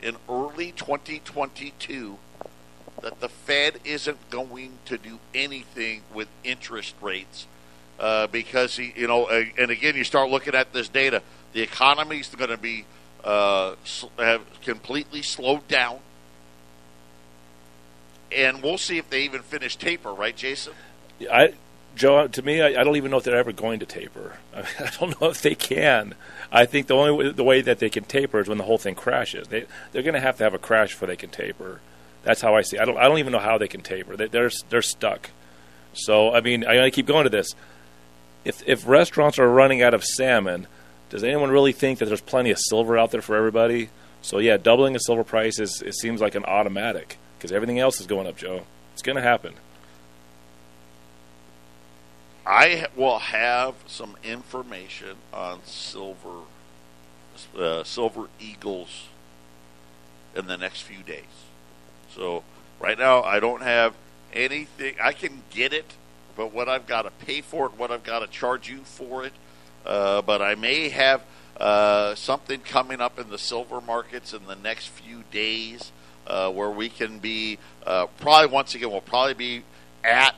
[0.03, 2.19] in early 2022
[3.01, 7.47] that the Fed isn't going to do anything with interest rates
[8.01, 11.23] uh, because he, you know, uh, and again, you start looking at this data.
[11.53, 12.85] The economy is going to be
[13.25, 13.75] uh,
[14.19, 16.01] have completely slowed down,
[18.31, 20.13] and we'll see if they even finish taper.
[20.13, 20.75] Right, Jason?
[21.31, 21.55] I,
[21.97, 24.37] Joe, to me, I, I don't even know if they're ever going to taper.
[24.55, 26.15] I, I don't know if they can.
[26.51, 28.79] I think the only way, the way that they can taper is when the whole
[28.79, 29.49] thing crashes.
[29.49, 31.81] They they're going to have to have a crash before they can taper.
[32.23, 32.77] That's how I see.
[32.77, 32.83] It.
[32.83, 34.17] I don't I don't even know how they can taper.
[34.17, 35.31] They, they're they're stuck.
[35.93, 37.55] So I mean, I, I keep going to this
[38.45, 40.67] if if restaurants are running out of salmon,
[41.11, 43.91] does anyone really think that there's plenty of silver out there for everybody?
[44.23, 48.01] So yeah, doubling the silver price is it seems like an automatic because everything else
[48.01, 48.63] is going up, Joe.
[48.93, 49.55] It's going to happen.
[52.47, 56.41] I will have some information on silver,
[57.57, 59.07] uh, silver eagles,
[60.35, 61.25] in the next few days.
[62.15, 62.43] So
[62.81, 63.95] right now, I don't have
[64.33, 64.95] anything.
[65.01, 65.93] I can get it
[66.39, 69.25] but what I've got to pay for it, what I've got to charge you for
[69.25, 69.33] it.
[69.85, 71.23] Uh, but I may have
[71.57, 75.93] uh, something coming up in the silver markets in the next few days
[76.27, 79.63] uh, where we can be uh, probably once again we'll probably be
[80.05, 80.35] at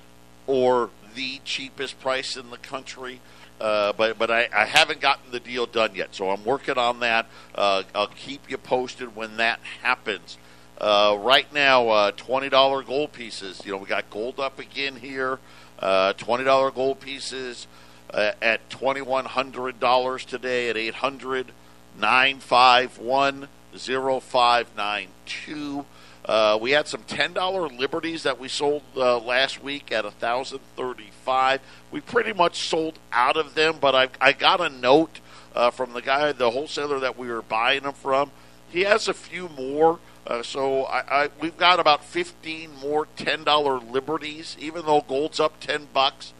[0.46, 3.20] or the cheapest price in the country.
[3.60, 7.00] Uh, but but I, I, haven't gotten the deal done yet, so I'm working on
[7.00, 7.26] that.
[7.54, 10.38] Uh, I'll keep you posted when that happens.
[10.78, 13.60] Uh, right now, uh, twenty dollar gold pieces.
[13.66, 15.38] You know, we got gold up again here.
[15.80, 17.66] Uh, $20 gold pieces
[18.12, 21.52] uh, at $2,100 today at 800
[21.98, 25.84] 951 0592.
[26.24, 31.60] Uh, we had some $10 liberties that we sold uh, last week at a 1035
[31.90, 35.20] We pretty much sold out of them, but I, I got a note
[35.54, 38.30] uh, from the guy, the wholesaler that we were buying them from.
[38.68, 43.90] He has a few more uh, so I, I, we've got about 15 more $10
[43.90, 46.32] liberties, even though gold's up 10 bucks,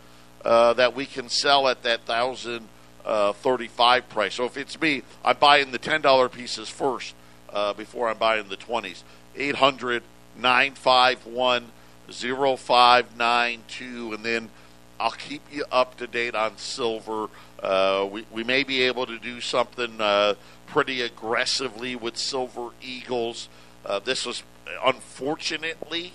[0.45, 2.69] uh, that we can sell at that thousand
[3.05, 4.35] uh, price.
[4.35, 7.15] So if it's me, I'm buying the $10 pieces first
[7.53, 9.03] uh, before I'm buying the 20s.
[9.37, 10.03] 800
[10.37, 11.67] 951
[12.11, 14.51] 0592, and then
[14.99, 17.29] I'll keep you up to date on silver.
[17.63, 20.35] Uh, we, we may be able to do something uh,
[20.67, 23.49] pretty aggressively with Silver Eagles.
[23.85, 24.43] Uh, this was
[24.85, 26.13] unfortunately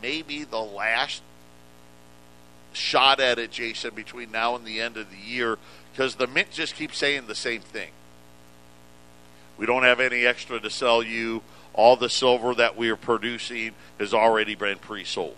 [0.00, 1.22] maybe the last
[2.72, 5.58] shot at it, Jason, between now and the end of the year
[5.92, 7.90] because the Mint just keeps saying the same thing.
[9.56, 11.42] We don't have any extra to sell you.
[11.74, 15.36] All the silver that we are producing has already been pre sold.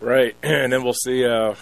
[0.00, 0.36] Right.
[0.42, 1.24] And then we'll see.
[1.24, 1.54] Uh,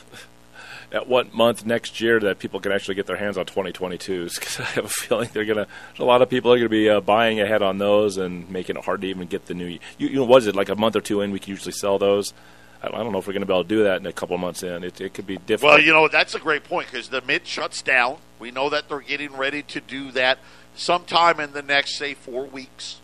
[0.91, 4.61] at what month next year that people can actually get their hands on 2022s because
[4.61, 5.67] I have a feeling they're gonna
[5.99, 8.85] a lot of people are gonna be uh, buying ahead on those and making it
[8.85, 9.67] hard to even get the new.
[9.67, 11.99] You, you know, was it like a month or two in we can usually sell
[11.99, 12.35] those?
[12.83, 14.41] I, don't know if we're gonna be able to do that in a couple of
[14.41, 14.85] months in.
[14.85, 15.75] It, it could be difficult.
[15.75, 18.19] Well, you know that's a great point because the Mint shuts down.
[18.39, 20.39] We know that they're getting ready to do that
[20.75, 23.01] sometime in the next say four weeks.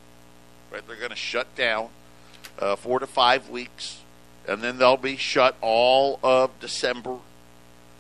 [0.70, 1.89] Right, they're going to shut down
[2.59, 4.01] uh, four to five weeks,
[4.47, 7.18] and then they'll be shut all of December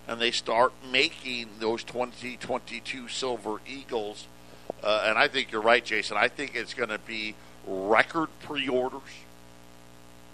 [0.08, 4.26] and they start making those 2022 Silver Eagles.
[4.82, 6.16] Uh, and I think you're right, Jason.
[6.16, 7.34] I think it's going to be
[7.66, 9.02] record pre orders.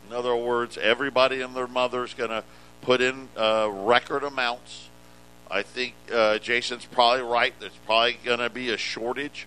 [0.09, 2.45] In other words, everybody and their mother is going to
[2.83, 4.89] put in uh, record amounts.
[5.51, 7.55] I think uh, Jason's probably right.
[7.61, 9.47] There's probably going to be a shortage.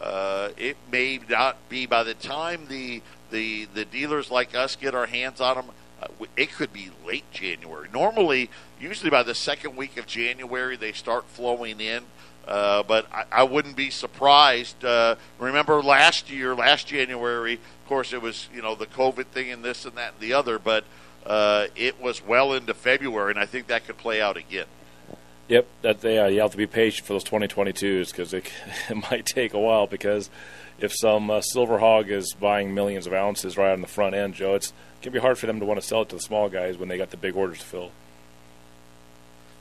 [0.00, 4.94] Uh, it may not be by the time the, the the dealers like us get
[4.94, 5.66] our hands on them
[6.02, 7.88] Uh, it could be late January.
[7.90, 12.04] Normally, usually by the second week of January, they start flowing in.
[12.46, 14.84] Uh, but I, I, wouldn't be surprised.
[14.84, 19.50] Uh, remember last year, last January, of course, it was you know the COVID thing
[19.50, 20.84] and this and that and the other, but
[21.24, 24.66] uh, it was well into February, and I think that could play out again.
[25.48, 28.50] Yep, that yeah, you have to be patient for those 2022s because it,
[28.88, 29.86] it might take a while.
[29.86, 30.30] Because
[30.78, 34.34] if some uh, silver hog is buying millions of ounces right on the front end,
[34.34, 36.22] Joe, it's it can be hard for them to want to sell it to the
[36.22, 37.90] small guys when they got the big orders to fill.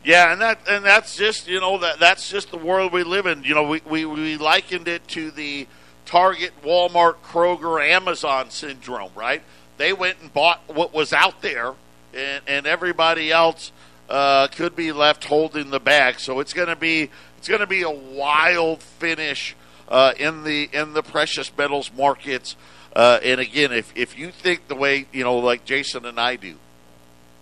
[0.06, 3.26] Yeah, and that and that's just you know that that's just the world we live
[3.26, 3.44] in.
[3.44, 5.68] You know, we we, we likened it to the
[6.06, 9.42] Target, Walmart, Kroger, Amazon syndrome, right?
[9.78, 11.74] They went and bought what was out there,
[12.14, 13.72] and, and everybody else
[14.08, 16.20] uh, could be left holding the bag.
[16.20, 19.56] So it's going to be it's going to be a wild finish
[19.90, 22.56] uh, in the in the precious metals markets.
[22.96, 26.36] Uh, and again, if if you think the way you know, like Jason and I
[26.36, 26.58] do,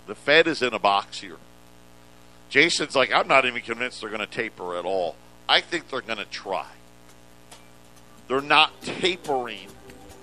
[0.08, 1.38] the Fed is in a box here.
[2.54, 5.16] Jason's like, I'm not even convinced they're going to taper at all.
[5.50, 6.68] I think they're going to try.
[8.28, 9.70] They're not tapering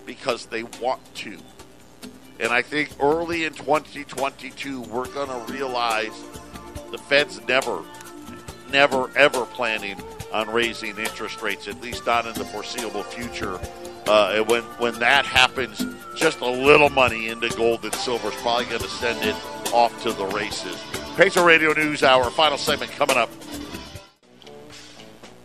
[0.07, 1.37] because they want to.
[2.39, 6.13] And I think early in 2022, we're going to realize
[6.93, 7.83] the Fed's never,
[8.71, 10.01] never, ever planning
[10.33, 13.59] on raising interest rates, at least not in the foreseeable future.
[14.07, 18.37] Uh, and when, when that happens, just a little money into gold and silver is
[18.37, 19.35] probably going to send it
[19.75, 20.81] off to the races.
[21.21, 23.29] Patriot Radio News Hour, final segment coming up.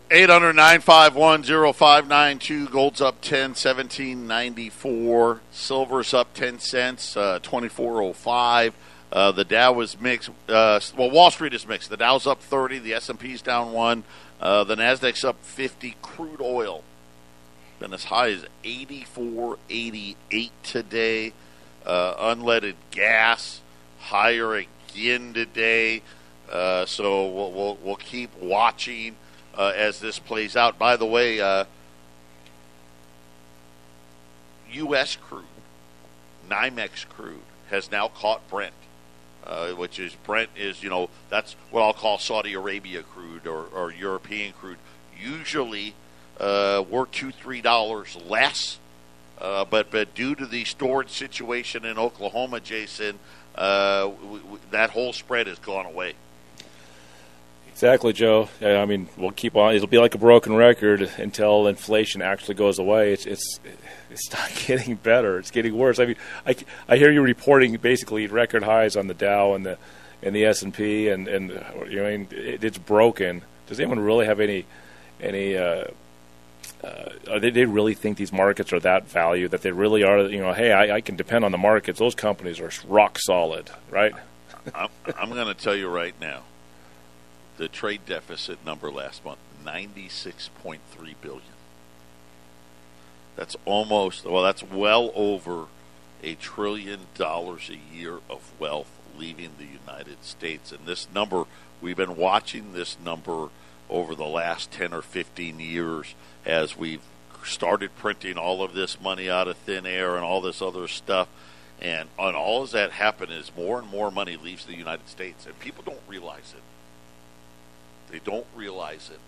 [0.09, 2.69] 800 951 0592.
[2.69, 5.41] Gold's up 10, 1794.
[5.51, 8.73] Silver's up 10 cents, uh, 2405.
[9.11, 10.29] Uh, the Dow was mixed.
[10.47, 11.89] Uh, well, Wall Street is mixed.
[11.89, 12.79] The Dow's up 30.
[12.79, 14.05] The S&P's down 1.
[14.39, 15.97] Uh, the Nasdaq's up 50.
[16.01, 16.85] Crude oil
[17.79, 21.33] been as high as 84.88 today.
[21.85, 23.59] Uh, unleaded gas
[23.99, 24.55] higher
[24.95, 26.01] again today.
[26.49, 29.15] Uh, so we'll, we'll, we'll keep watching
[29.57, 30.79] uh, as this plays out.
[30.79, 31.65] By the way, uh,
[34.71, 35.15] U.S.
[35.15, 35.43] crude,
[36.49, 38.73] NYMEX crude, has now caught Brent,
[39.45, 43.65] uh, which is Brent is you know that's what I'll call Saudi Arabia crude or,
[43.73, 44.77] or European crude.
[45.19, 45.95] Usually,
[46.39, 48.79] uh, we're two three dollars less.
[49.39, 53.19] Uh, but but due to the storage situation in Oklahoma, Jason,
[53.55, 54.39] uh, we,
[54.71, 56.13] that whole spread has gone away.
[57.75, 58.47] Exactly, Joe.
[58.61, 59.75] I mean, we'll keep on.
[59.75, 63.11] It'll be like a broken record until inflation actually goes away.
[63.11, 63.59] It's it's
[64.09, 65.39] it's not getting better.
[65.39, 65.99] It's getting worse.
[65.99, 66.55] I mean, I,
[66.87, 69.77] I hear you reporting basically record highs on the Dow and the
[70.23, 71.49] and the S and P, and and
[71.89, 73.41] you know, I mean, it, it's broken.
[73.67, 74.65] Does anyone really have any
[75.19, 75.57] any?
[75.57, 75.85] Uh,
[76.85, 80.21] uh, they, they really think these markets are that value that they really are.
[80.21, 81.99] You know, hey, I, I can depend on the markets.
[81.99, 84.13] Those companies are rock solid, right?
[84.73, 86.43] I'm, I'm going to tell you right now
[87.57, 90.79] the trade deficit number last month 96.3
[91.21, 91.41] billion
[93.35, 95.65] that's almost well that's well over
[96.23, 101.45] a trillion dollars a year of wealth leaving the United States and this number
[101.81, 103.49] we've been watching this number
[103.89, 106.15] over the last 10 or 15 years
[106.45, 107.01] as we've
[107.43, 111.27] started printing all of this money out of thin air and all this other stuff
[111.81, 115.45] and on all of that happen is more and more money leaves the United States
[115.45, 116.63] and people don't realize it
[118.15, 119.19] they don't realize it.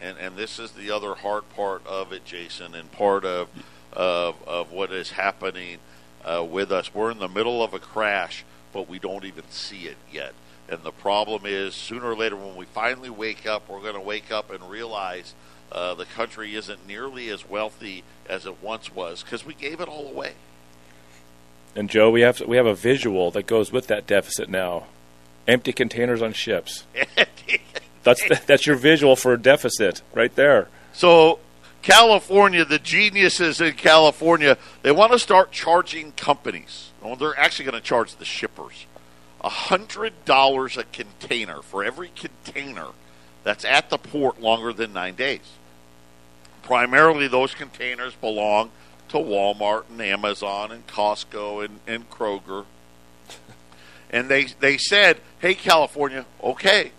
[0.00, 3.48] And and this is the other hard part of it, Jason, and part of
[3.92, 5.78] of of what is happening
[6.24, 6.94] uh, with us.
[6.94, 10.34] We're in the middle of a crash, but we don't even see it yet.
[10.72, 14.00] And the problem is, sooner or later, when we finally wake up, we're going to
[14.00, 15.34] wake up and realize
[15.70, 19.88] uh, the country isn't nearly as wealthy as it once was because we gave it
[19.88, 20.32] all away.
[21.76, 24.86] And Joe, we have we have a visual that goes with that deficit now:
[25.46, 26.84] empty containers on ships.
[28.02, 30.66] That's the, that's your visual for a deficit right there.
[30.92, 31.38] So
[31.82, 36.90] California, the geniuses in California, they want to start charging companies.
[37.00, 38.86] Well, they're actually going to charge the shippers
[39.42, 42.88] a hundred dollars a container for every container
[43.44, 45.52] that's at the port longer than nine days.
[46.62, 48.70] Primarily, those containers belong
[49.08, 52.66] to Walmart and Amazon and Costco and, and Kroger.
[54.10, 56.92] and they they said, "Hey, California, okay,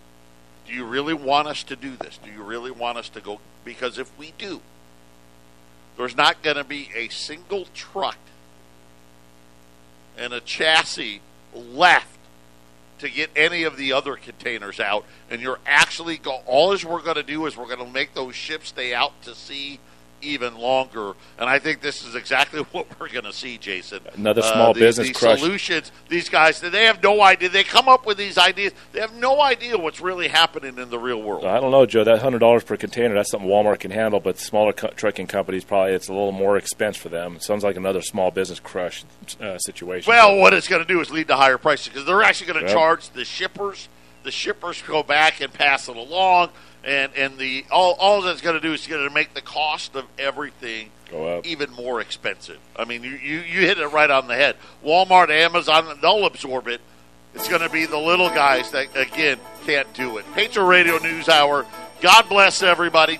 [0.66, 2.18] do you really want us to do this?
[2.22, 3.40] Do you really want us to go?
[3.64, 4.60] Because if we do,
[5.96, 8.18] there's not going to be a single truck
[10.16, 11.20] and a chassis
[11.54, 12.13] left
[13.04, 15.04] to get any of the other containers out.
[15.30, 16.40] And you're actually go.
[16.46, 19.34] All we're going to do is we're going to make those ships stay out to
[19.34, 19.78] sea
[20.24, 21.12] even longer.
[21.38, 24.00] And I think this is exactly what we're going to see, Jason.
[24.14, 25.40] Another small uh, these, business these crush.
[25.40, 25.92] solutions.
[26.08, 27.48] These guys, they have no idea.
[27.48, 28.72] They come up with these ideas.
[28.92, 31.44] They have no idea what's really happening in the real world.
[31.44, 32.04] I don't know, Joe.
[32.04, 35.64] That hundred dollars per container, that's something Walmart can handle, but smaller co- trucking companies
[35.64, 37.36] probably it's a little more expense for them.
[37.36, 39.04] It sounds like another small business crush
[39.40, 40.08] uh, situation.
[40.10, 42.60] Well, what it's going to do is lead to higher prices because they're actually going
[42.60, 42.72] to Yep.
[42.74, 43.88] charge the shippers.
[44.24, 46.48] The shippers go back and pass it along,
[46.82, 49.94] and and the all all that's going to do is going to make the cost
[49.96, 51.46] of everything Go up.
[51.46, 52.58] even more expensive.
[52.74, 54.56] I mean, you, you you hit it right on the head.
[54.84, 56.80] Walmart, Amazon, they'll absorb it.
[57.34, 60.24] It's going to be the little guys that again can't do it.
[60.34, 61.66] Patriot Radio News Hour.
[62.00, 63.18] God bless everybody.